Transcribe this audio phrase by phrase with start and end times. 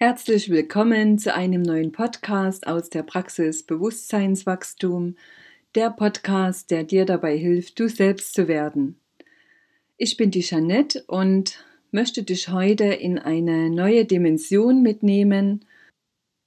[0.00, 5.16] Herzlich willkommen zu einem neuen Podcast aus der Praxis Bewusstseinswachstum,
[5.74, 9.00] der Podcast, der dir dabei hilft, du selbst zu werden.
[9.96, 15.64] Ich bin die Jeanette und möchte dich heute in eine neue Dimension mitnehmen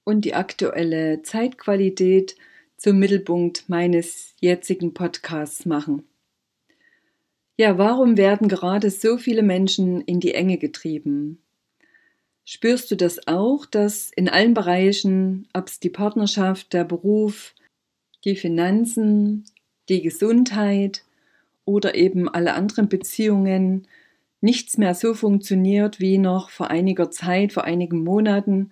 [0.04, 2.36] und die aktuelle Zeitqualität
[2.78, 6.04] zum Mittelpunkt meines jetzigen Podcasts machen.
[7.58, 11.41] Ja, warum werden gerade so viele Menschen in die Enge getrieben?
[12.44, 17.54] Spürst du das auch, dass in allen Bereichen, ob es die Partnerschaft, der Beruf,
[18.24, 19.44] die Finanzen,
[19.88, 21.04] die Gesundheit
[21.64, 23.86] oder eben alle anderen Beziehungen
[24.40, 28.70] nichts mehr so funktioniert wie noch vor einiger Zeit, vor einigen Monaten,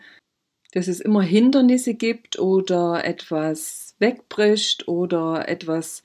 [0.72, 6.02] dass es immer Hindernisse gibt oder etwas wegbricht oder etwas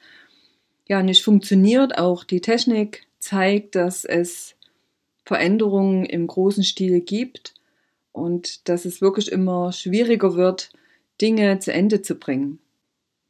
[0.88, 1.98] ja nicht funktioniert.
[1.98, 4.55] Auch die Technik zeigt, dass es
[5.26, 7.54] Veränderungen im großen Stil gibt
[8.12, 10.72] und dass es wirklich immer schwieriger wird,
[11.22, 12.60] Dinge zu Ende zu bringen.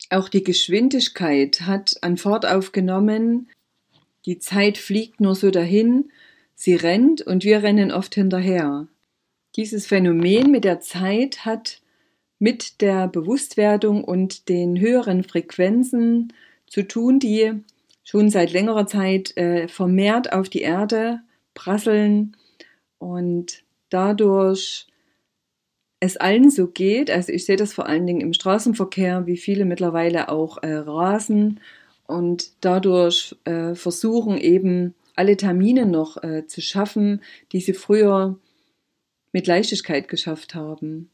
[0.10, 3.50] Auch die Geschwindigkeit hat an Fahrt aufgenommen.
[4.26, 6.12] Die Zeit fliegt nur so dahin,
[6.54, 8.88] sie rennt und wir rennen oft hinterher.
[9.56, 11.82] Dieses Phänomen mit der Zeit hat
[12.38, 16.34] mit der Bewusstwerdung und den höheren Frequenzen
[16.68, 17.54] zu tun, die
[18.04, 21.22] schon seit längerer Zeit äh, vermehrt auf die Erde
[21.56, 22.38] prasseln
[23.00, 24.86] und dadurch
[26.00, 29.66] es allen so geht, also ich sehe das vor allen Dingen im Straßenverkehr, wie viele
[29.66, 31.60] mittlerweile auch äh, rasen
[32.06, 37.22] und dadurch äh, versuchen eben alle Termine noch äh, zu schaffen,
[37.52, 38.38] die sie früher
[39.32, 41.10] mit Leichtigkeit geschafft haben.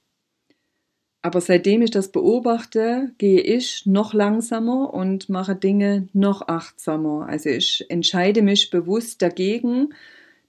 [1.24, 7.28] Aber seitdem ich das beobachte, gehe ich noch langsamer und mache Dinge noch achtsamer.
[7.28, 9.94] Also ich entscheide mich bewusst dagegen,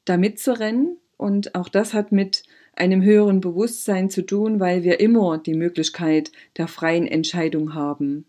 [0.04, 2.42] da mitzurennen und auch das hat mit
[2.74, 8.26] einem höheren Bewusstsein zu tun, weil wir immer die Möglichkeit der freien Entscheidung haben.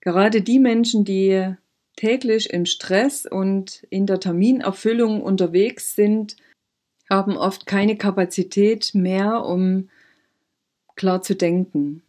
[0.00, 1.54] Gerade die Menschen, die
[1.96, 6.36] täglich im Stress und in der Terminerfüllung unterwegs sind,
[7.08, 9.90] haben oft keine Kapazität mehr, um
[10.96, 12.02] klar zu denken.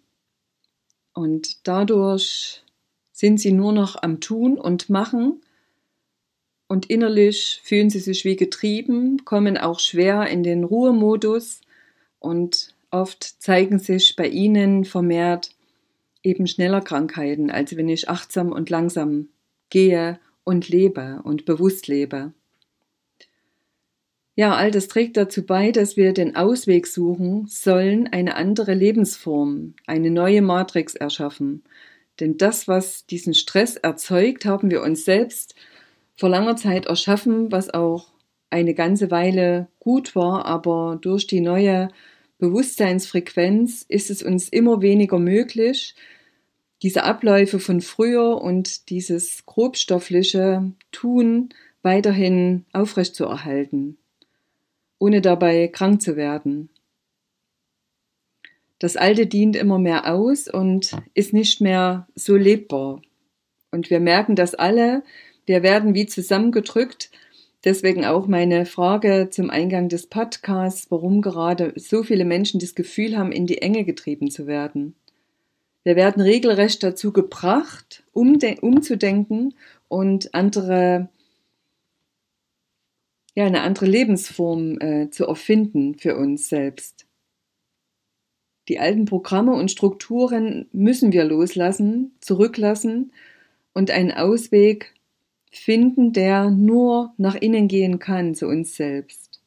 [1.14, 2.64] Und dadurch
[3.12, 5.42] sind sie nur noch am Tun und Machen
[6.72, 11.60] und innerlich fühlen sie sich wie getrieben, kommen auch schwer in den Ruhemodus
[12.18, 15.54] und oft zeigen sich bei ihnen vermehrt
[16.24, 19.28] eben schneller Krankheiten, als wenn ich achtsam und langsam
[19.70, 22.32] gehe und lebe und bewusst lebe.
[24.36, 29.74] Ja, all das trägt dazu bei, dass wir den Ausweg suchen sollen, eine andere Lebensform,
[29.88, 31.64] eine neue Matrix erschaffen.
[32.22, 35.54] Denn das, was diesen Stress erzeugt, haben wir uns selbst
[36.22, 38.14] vor langer Zeit erschaffen, was auch
[38.52, 41.90] eine ganze Weile gut war, aber durch die neue
[42.38, 45.96] Bewusstseinsfrequenz ist es uns immer weniger möglich,
[46.84, 51.50] diese Abläufe von früher und dieses grobstoffliche Tun
[51.82, 53.98] weiterhin aufrechtzuerhalten,
[55.00, 56.70] ohne dabei krank zu werden.
[58.78, 63.02] Das Alte dient immer mehr aus und ist nicht mehr so lebbar.
[63.72, 65.02] Und wir merken das alle,
[65.46, 67.10] wir werden wie zusammengedrückt.
[67.64, 73.18] Deswegen auch meine Frage zum Eingang des Podcasts, warum gerade so viele Menschen das Gefühl
[73.18, 74.96] haben, in die Enge getrieben zu werden.
[75.84, 79.56] Wir werden regelrecht dazu gebracht, umzudenken
[79.88, 81.10] und andere,
[83.36, 87.08] ja, eine andere Lebensform äh, zu erfinden für uns selbst.
[88.68, 93.12] Die alten Programme und Strukturen müssen wir loslassen, zurücklassen
[93.74, 94.94] und einen Ausweg
[95.52, 99.42] finden, der nur nach innen gehen kann zu uns selbst.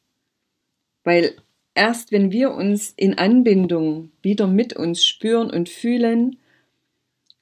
[1.03, 1.35] Weil
[1.73, 6.37] erst wenn wir uns in Anbindung wieder mit uns spüren und fühlen,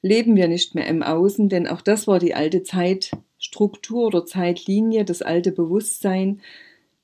[0.01, 5.06] leben wir nicht mehr im Außen, denn auch das war die alte Zeitstruktur oder Zeitlinie,
[5.06, 6.42] das alte Bewusstsein.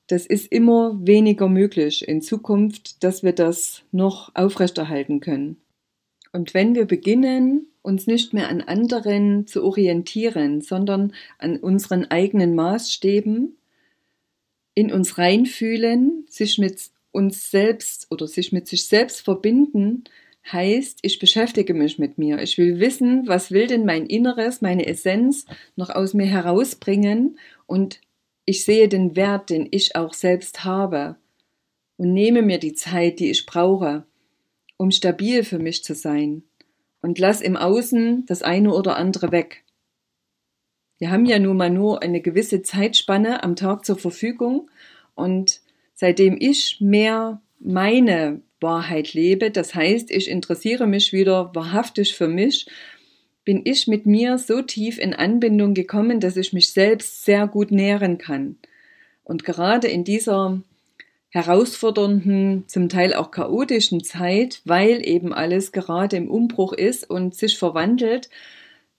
[0.08, 5.58] Das ist immer weniger möglich in Zukunft, dass wir das noch aufrechterhalten können.
[6.32, 12.56] Und wenn wir beginnen, uns nicht mehr an anderen zu orientieren, sondern an unseren eigenen
[12.56, 13.58] Maßstäben,
[14.76, 20.04] in uns reinfühlen, sich mit uns selbst oder sich mit sich selbst verbinden,
[20.52, 22.42] heißt, ich beschäftige mich mit mir.
[22.42, 28.02] Ich will wissen, was will denn mein Inneres, meine Essenz noch aus mir herausbringen und
[28.46, 31.18] ich sehe den Wert, den ich auch selbst habe
[31.98, 34.06] und nehme mir die Zeit, die ich brauche,
[34.80, 36.44] um stabil für mich zu sein
[37.02, 39.66] und lass im Außen das eine oder andere weg.
[41.00, 44.72] Wir haben ja nun mal nur eine gewisse Zeitspanne am Tag zur Verfügung
[45.16, 45.60] und
[45.94, 52.66] seitdem ich mehr meine Wahrheit lebe, das heißt, ich interessiere mich wieder wahrhaftig für mich,
[53.44, 57.72] bin ich mit mir so tief in Anbindung gekommen, dass ich mich selbst sehr gut
[57.72, 58.58] nähren kann.
[59.24, 60.62] Und gerade in dieser
[61.30, 67.58] herausfordernden, zum Teil auch chaotischen Zeit, weil eben alles gerade im Umbruch ist und sich
[67.58, 68.30] verwandelt,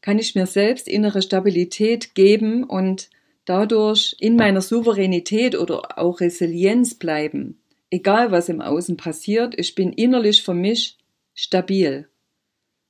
[0.00, 3.10] kann ich mir selbst innere Stabilität geben und
[3.44, 7.60] dadurch in meiner Souveränität oder auch Resilienz bleiben.
[7.90, 10.98] Egal was im Außen passiert, ich bin innerlich für mich
[11.34, 12.08] stabil.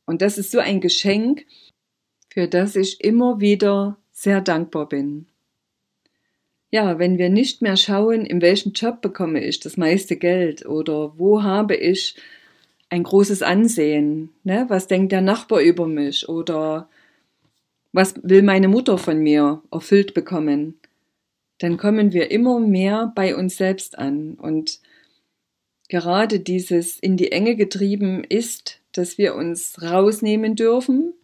[0.04, 1.46] Und das ist so ein Geschenk,
[2.28, 5.26] für das ich immer wieder sehr dankbar bin.
[6.72, 11.19] Ja, wenn wir nicht mehr schauen, in welchem Job bekomme ich das meiste Geld oder
[11.19, 12.14] wo habe ich
[12.90, 14.67] ein großes Ansehen, ne?
[14.69, 16.88] was denkt der Nachbar über mich oder
[17.93, 20.78] was will meine Mutter von mir erfüllt bekommen,
[21.58, 24.34] dann kommen wir immer mehr bei uns selbst an.
[24.34, 24.81] Und
[25.88, 31.14] gerade dieses in die Enge getrieben ist, dass wir uns rausnehmen dürfen,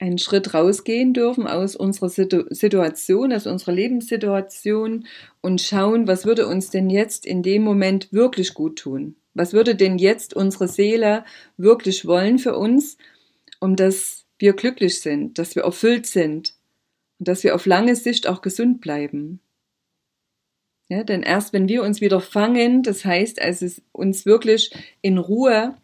[0.00, 5.06] einen Schritt rausgehen dürfen aus unserer Situation, aus unserer Lebenssituation
[5.40, 9.16] und schauen, was würde uns denn jetzt in dem Moment wirklich gut tun?
[9.34, 11.24] Was würde denn jetzt unsere Seele
[11.56, 12.98] wirklich wollen für uns,
[13.60, 16.54] um das wir glücklich sind, dass wir erfüllt sind
[17.18, 19.40] und dass wir auf lange Sicht auch gesund bleiben.
[20.88, 24.70] Ja, denn erst wenn wir uns wieder fangen, das heißt, als es uns wirklich
[25.00, 25.76] in Ruhe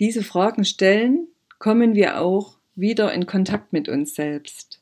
[0.00, 1.28] diese Fragen stellen,
[1.58, 4.80] kommen wir auch wieder in Kontakt mit uns selbst.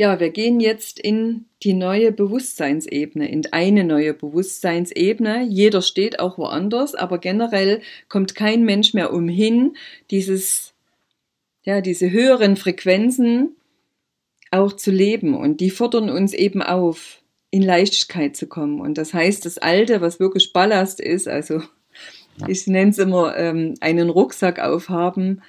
[0.00, 5.42] Ja, wir gehen jetzt in die neue Bewusstseinsebene, in eine neue Bewusstseinsebene.
[5.48, 9.76] Jeder steht auch woanders, aber generell kommt kein Mensch mehr umhin,
[10.12, 10.72] dieses,
[11.64, 13.56] ja, diese höheren Frequenzen
[14.52, 15.34] auch zu leben.
[15.36, 17.20] Und die fordern uns eben auf,
[17.50, 18.80] in Leichtigkeit zu kommen.
[18.80, 21.62] Und das heißt, das Alte, was wirklich Ballast ist, also
[22.46, 25.42] ich nenne es immer ähm, einen Rucksack aufhaben,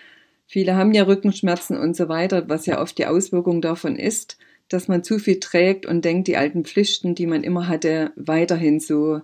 [0.51, 4.87] Viele haben ja Rückenschmerzen und so weiter, was ja oft die Auswirkung davon ist, dass
[4.87, 9.21] man zu viel trägt und denkt, die alten Pflichten, die man immer hatte, weiterhin so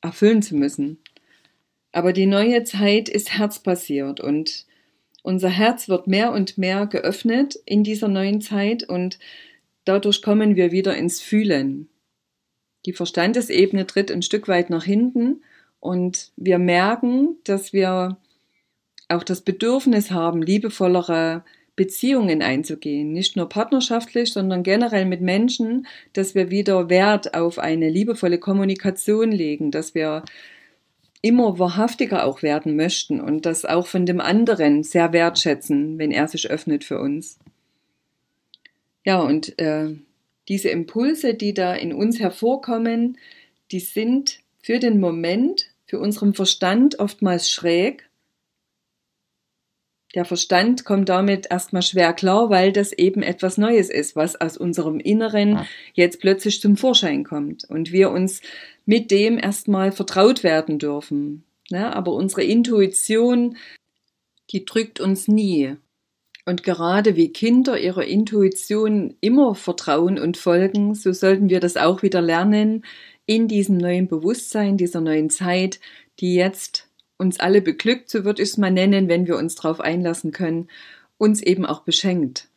[0.00, 0.96] erfüllen zu müssen.
[1.92, 4.64] Aber die neue Zeit ist herzbasiert und
[5.22, 9.18] unser Herz wird mehr und mehr geöffnet in dieser neuen Zeit und
[9.84, 11.90] dadurch kommen wir wieder ins Fühlen.
[12.86, 15.42] Die Verstandesebene tritt ein Stück weit nach hinten
[15.82, 18.16] und wir merken, dass wir
[19.08, 21.42] auch das Bedürfnis haben, liebevollere
[21.74, 27.90] Beziehungen einzugehen, nicht nur partnerschaftlich, sondern generell mit Menschen, dass wir wieder Wert auf eine
[27.90, 30.24] liebevolle Kommunikation legen, dass wir
[31.20, 36.28] immer wahrhaftiger auch werden möchten und das auch von dem anderen sehr wertschätzen, wenn er
[36.28, 37.40] sich öffnet für uns.
[39.04, 39.96] Ja, und äh,
[40.46, 43.18] diese Impulse, die da in uns hervorkommen,
[43.72, 48.08] die sind für den Moment, für unseren Verstand oftmals schräg
[50.14, 54.56] der Verstand kommt damit erstmal schwer klar, weil das eben etwas Neues ist, was aus
[54.56, 58.40] unserem Inneren jetzt plötzlich zum Vorschein kommt und wir uns
[58.86, 61.44] mit dem erstmal vertraut werden dürfen.
[61.68, 63.58] Ja, aber unsere Intuition,
[64.50, 65.76] die drückt uns nie.
[66.46, 72.02] Und gerade wie Kinder ihrer Intuition immer vertrauen und folgen, so sollten wir das auch
[72.02, 72.82] wieder lernen
[73.34, 75.80] in diesem neuen Bewusstsein, dieser neuen Zeit,
[76.20, 76.86] die jetzt
[77.16, 80.68] uns alle beglückt, so würde ich es mal nennen, wenn wir uns darauf einlassen können,
[81.16, 82.48] uns eben auch beschenkt.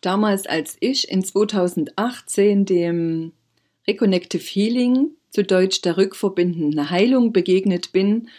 [0.00, 3.32] Damals, als ich in 2018 dem
[3.86, 8.30] Reconnective Healing, zu Deutsch der rückverbindenden Heilung, begegnet bin,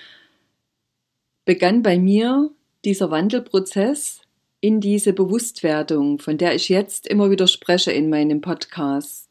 [1.45, 2.49] begann bei mir
[2.85, 4.21] dieser Wandelprozess
[4.61, 9.29] in diese Bewusstwerdung, von der ich jetzt immer wieder spreche in meinem Podcast.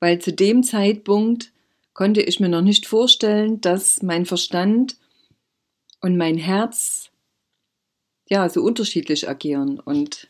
[0.00, 1.52] Weil zu dem Zeitpunkt
[1.92, 4.96] konnte ich mir noch nicht vorstellen, dass mein Verstand
[6.00, 7.10] und mein Herz
[8.28, 9.78] ja so unterschiedlich agieren.
[9.78, 10.28] Und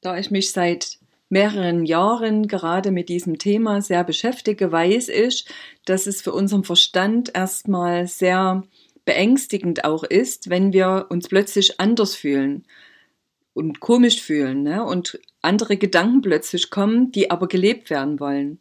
[0.00, 5.46] da ich mich seit mehreren Jahren gerade mit diesem Thema sehr beschäftige, weiß ich,
[5.84, 8.64] dass es für unseren Verstand erstmal sehr
[9.04, 12.64] beängstigend auch ist, wenn wir uns plötzlich anders fühlen
[13.52, 14.84] und komisch fühlen ne?
[14.84, 18.58] und andere Gedanken plötzlich kommen, die aber gelebt werden wollen.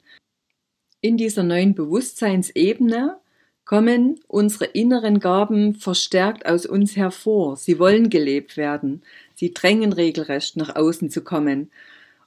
[1.05, 3.17] In dieser neuen Bewusstseinsebene
[3.65, 7.57] kommen unsere inneren Gaben verstärkt aus uns hervor.
[7.57, 9.03] Sie wollen gelebt werden.
[9.35, 11.71] Sie drängen regelrecht nach außen zu kommen.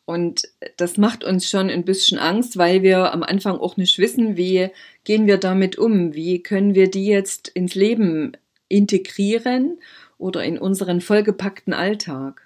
[0.04, 4.36] Und das macht uns schon ein bisschen Angst, weil wir am Anfang auch nicht wissen,
[4.36, 4.68] wie
[5.04, 8.32] gehen wir damit um, wie können wir die jetzt ins Leben
[8.68, 9.78] integrieren
[10.18, 12.45] oder in unseren vollgepackten Alltag.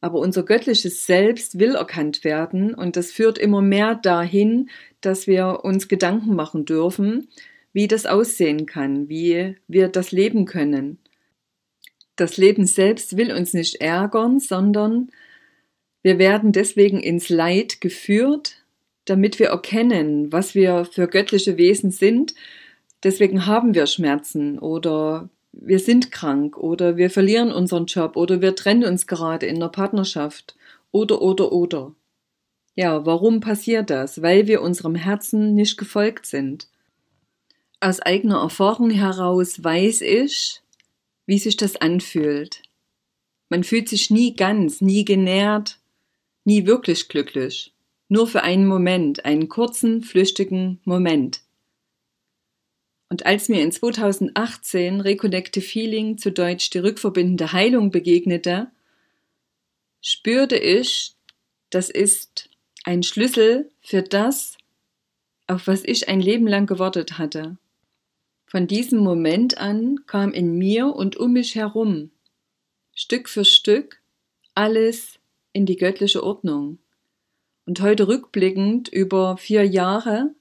[0.00, 5.60] Aber unser göttliches Selbst will erkannt werden und das führt immer mehr dahin, dass wir
[5.64, 7.28] uns Gedanken machen dürfen,
[7.72, 10.98] wie das aussehen kann, wie wir das leben können.
[12.16, 15.10] Das Leben selbst will uns nicht ärgern, sondern
[16.02, 18.64] wir werden deswegen ins Leid geführt,
[19.04, 22.34] damit wir erkennen, was wir für göttliche Wesen sind.
[23.02, 28.54] Deswegen haben wir Schmerzen oder wir sind krank oder wir verlieren unseren Job oder wir
[28.54, 30.56] trennen uns gerade in der Partnerschaft
[30.90, 31.94] oder oder oder.
[32.74, 34.22] Ja, warum passiert das?
[34.22, 36.68] Weil wir unserem Herzen nicht gefolgt sind.
[37.80, 40.62] Aus eigener Erfahrung heraus weiß ich,
[41.26, 42.62] wie sich das anfühlt.
[43.48, 45.78] Man fühlt sich nie ganz, nie genährt,
[46.44, 47.74] nie wirklich glücklich.
[48.08, 51.40] Nur für einen Moment, einen kurzen, flüchtigen Moment.
[53.08, 58.70] Und als mir in 2018 Reconnective Feeling zu Deutsch die rückverbindende Heilung begegnete,
[60.02, 61.14] spürte ich,
[61.70, 62.50] das ist
[62.84, 64.56] ein Schlüssel für das,
[65.46, 67.56] auf was ich ein Leben lang gewartet hatte.
[68.46, 72.10] Von diesem Moment an kam in mir und um mich herum
[72.94, 74.02] Stück für Stück
[74.54, 75.20] alles
[75.52, 76.78] in die göttliche Ordnung.
[77.64, 80.34] Und heute rückblickend über vier Jahre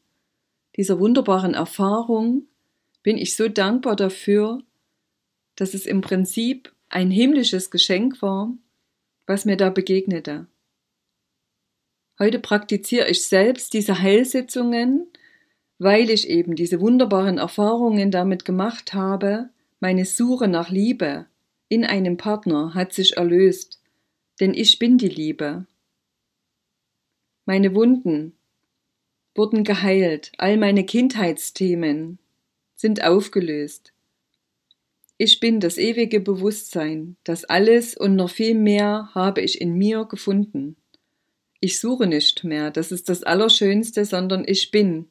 [0.76, 2.47] dieser wunderbaren Erfahrung
[3.08, 4.62] bin ich so dankbar dafür,
[5.56, 8.54] dass es im Prinzip ein himmlisches Geschenk war,
[9.26, 10.48] was mir da begegnete.
[12.20, 15.08] Heute praktiziere ich selbst diese Heilsitzungen,
[15.80, 21.28] weil ich eben diese wunderbaren Erfahrungen damit gemacht habe, meine Suche nach Liebe
[21.70, 23.82] in einem Partner hat sich erlöst,
[24.42, 25.66] denn ich bin die Liebe.
[27.46, 28.34] Meine Wunden
[29.34, 32.20] wurden geheilt, all meine Kindheitsthemen,
[32.78, 33.92] sind aufgelöst.
[35.18, 40.06] Ich bin das ewige Bewusstsein, das alles und noch viel mehr habe ich in mir
[40.06, 40.78] gefunden.
[41.60, 45.08] Ich suche nicht mehr, das ist das Allerschönste, sondern ich bin.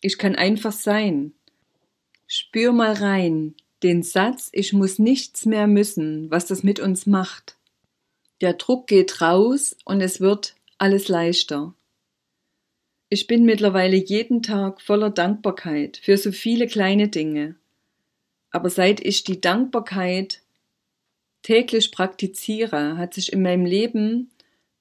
[0.00, 1.32] Ich kann einfach sein.
[2.26, 3.54] Spür mal rein,
[3.84, 7.56] den Satz, ich muss nichts mehr müssen, was das mit uns macht.
[8.40, 11.72] Der Druck geht raus und es wird alles leichter.
[13.14, 17.54] Ich bin mittlerweile jeden Tag voller Dankbarkeit für so viele kleine Dinge.
[18.50, 20.42] Aber seit ich die Dankbarkeit
[21.42, 24.32] täglich praktiziere, hat sich in meinem Leben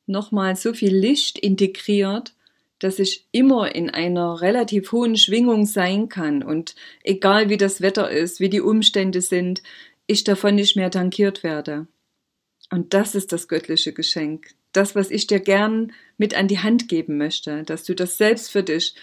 [0.08, 2.34] nochmal so viel Licht integriert,
[2.80, 6.74] dass ich immer in einer relativ hohen Schwingung sein kann und
[7.04, 9.62] egal wie das Wetter ist, wie die Umstände sind,
[10.08, 11.86] ich davon nicht mehr tankiert werde.
[12.72, 16.90] Und das ist das göttliche Geschenk, das, was ich dir gern mit an die Hand
[16.90, 18.96] geben möchte, dass du das selbst für dich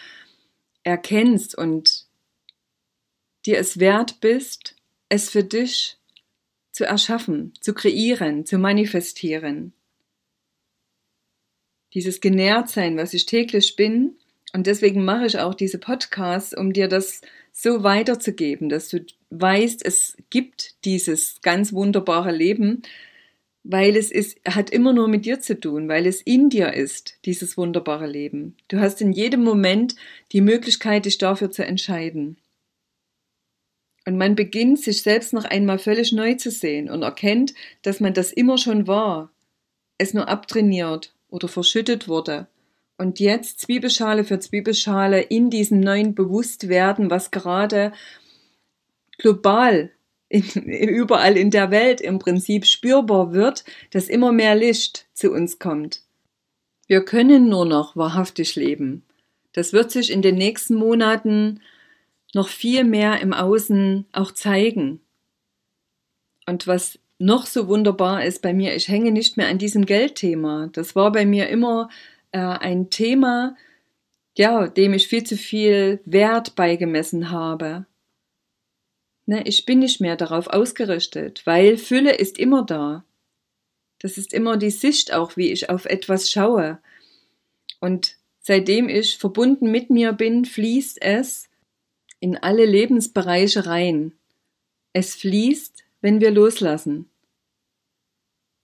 [0.83, 2.07] erkennst und
[3.47, 4.77] dir es wert bist,
[5.09, 5.97] es für dich
[6.73, 9.73] zu erschaffen, zu kreieren, zu manifestieren.
[11.95, 14.17] Dieses Genährtsein, was ich täglich bin,
[14.53, 17.21] und deswegen mache ich auch diese Podcasts, um dir das
[17.53, 22.83] so weiterzugeben, dass du weißt, es gibt dieses ganz wunderbare Leben,
[23.63, 27.19] weil es ist, hat immer nur mit dir zu tun, weil es in dir ist,
[27.25, 28.57] dieses wunderbare Leben.
[28.69, 29.97] Du hast in jedem Moment
[30.33, 32.39] die Möglichkeit, dich dafür zu entscheiden.
[34.07, 38.15] Und man beginnt, sich selbst noch einmal völlig neu zu sehen und erkennt, dass man
[38.15, 39.31] das immer schon war,
[39.99, 42.49] es nur abtrainiert oder verschüttet wurde.
[42.97, 47.93] Und jetzt Zwiebelschale für Zwiebelschale in diesem neuen Bewusstwerden, was gerade
[49.19, 49.91] global
[50.31, 55.59] in, überall in der Welt im Prinzip spürbar wird, dass immer mehr Licht zu uns
[55.59, 56.03] kommt.
[56.87, 59.03] Wir können nur noch wahrhaftig leben.
[59.53, 61.61] Das wird sich in den nächsten Monaten
[62.33, 65.01] noch viel mehr im Außen auch zeigen.
[66.47, 70.69] Und was noch so wunderbar ist bei mir, ich hänge nicht mehr an diesem Geldthema.
[70.73, 71.91] Das war bei mir immer
[72.31, 73.57] äh, ein Thema,
[74.37, 77.87] ja, dem ich viel zu viel Wert beigemessen habe.
[79.27, 83.05] Ne, ich bin nicht mehr darauf ausgerichtet, weil Fülle ist immer da.
[83.99, 86.81] Das ist immer die Sicht auch, wie ich auf etwas schaue.
[87.81, 91.49] Und seitdem ich verbunden mit mir bin, fließt es
[92.19, 94.13] in alle Lebensbereiche rein.
[94.93, 97.09] Es fließt, wenn wir loslassen.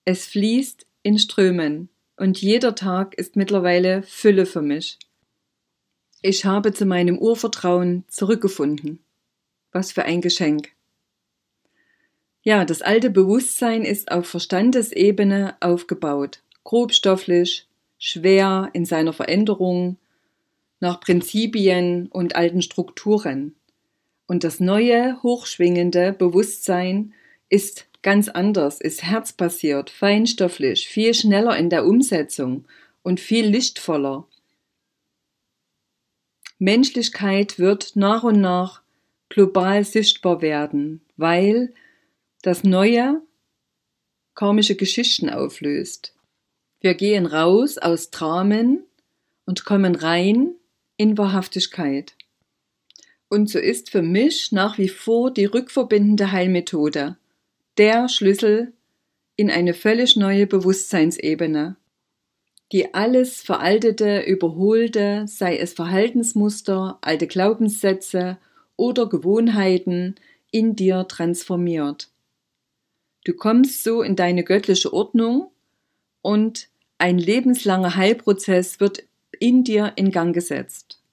[0.05, 4.97] Es fließt in Strömen und jeder Tag ist mittlerweile Fülle für mich.
[6.21, 9.03] Ich habe zu meinem Urvertrauen zurückgefunden.
[9.77, 10.69] Was für ein Geschenk.
[12.41, 17.67] Ja, das alte Bewusstsein ist auf Verstandesebene aufgebaut, grobstofflich,
[17.99, 19.97] schwer in seiner Veränderung,
[20.79, 23.53] nach Prinzipien und alten Strukturen.
[24.25, 27.13] Und das neue, hochschwingende Bewusstsein
[27.47, 32.65] ist ganz anders, ist herzbasiert, feinstofflich, viel schneller in der Umsetzung
[33.03, 34.25] und viel lichtvoller.
[36.57, 38.81] Menschlichkeit wird nach und nach
[39.29, 41.73] global sichtbar werden, weil
[42.41, 43.21] das Neue
[44.35, 46.13] karmische Geschichten auflöst.
[46.79, 48.83] Wir gehen raus aus Dramen
[49.45, 50.55] und kommen rein
[50.95, 52.15] in Wahrhaftigkeit.
[53.29, 57.17] Und so ist für mich nach wie vor die rückverbindende Heilmethode
[57.77, 58.73] der Schlüssel
[59.35, 61.75] in eine völlig neue Bewusstseinsebene,
[62.71, 68.37] die alles Veraltete, Überholte, sei es Verhaltensmuster, alte Glaubenssätze
[68.77, 70.15] oder Gewohnheiten,
[70.49, 72.09] in dir transformiert.
[73.25, 75.51] Du kommst so in deine göttliche Ordnung
[76.21, 79.03] und ein lebenslanger Heilprozess wird
[79.39, 81.03] in dir in Gang gesetzt.